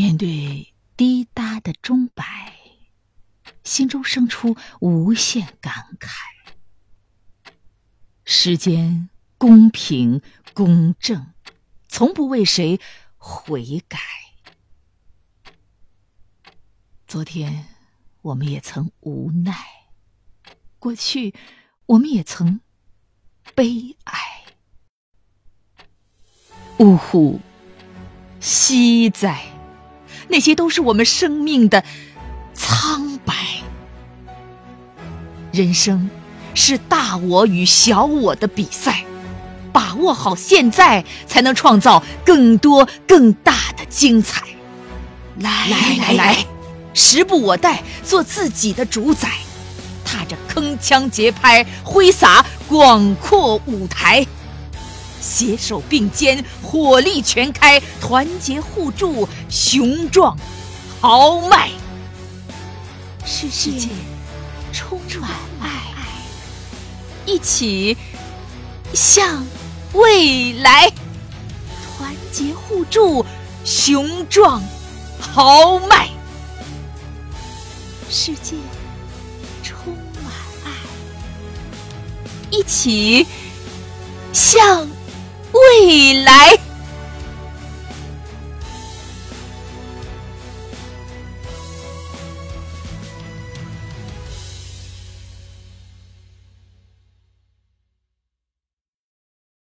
[0.00, 2.54] 面对滴答的钟摆，
[3.62, 6.08] 心中生出无限感慨。
[8.24, 10.22] 世间公平
[10.54, 11.34] 公正，
[11.86, 12.80] 从不为谁
[13.18, 13.98] 悔改。
[17.06, 17.66] 昨天
[18.22, 19.54] 我们也曾无奈，
[20.78, 21.34] 过去
[21.84, 22.62] 我们也曾
[23.54, 24.18] 悲哀。
[26.78, 27.38] 呜呼，
[28.40, 29.59] 惜哉！
[30.30, 31.84] 那些都是我们生命的
[32.54, 33.34] 苍白。
[35.52, 36.08] 人生
[36.54, 39.04] 是大我与小我的比赛，
[39.72, 44.42] 把握好现在，才能创造更多更大的精彩。
[45.38, 46.46] 来来来来，
[46.94, 49.28] 时不我待，做自己的主宰，
[50.04, 54.26] 踏着铿锵节拍，挥洒广阔舞台。
[55.20, 60.36] 携手并肩，火力全开，团结互助，雄壮
[61.00, 61.70] 豪迈。
[63.24, 63.88] 世界
[64.72, 65.30] 充满
[65.60, 65.68] 爱，
[67.26, 67.96] 一起
[68.94, 69.44] 向
[69.92, 70.90] 未来。
[71.96, 73.24] 团结互助，
[73.64, 74.62] 雄壮
[75.20, 76.08] 豪迈。
[78.08, 78.56] 世界
[79.62, 79.92] 充
[80.24, 80.32] 满
[80.64, 80.70] 爱，
[82.50, 83.26] 一起
[84.32, 84.88] 向。
[85.52, 86.69] 未来。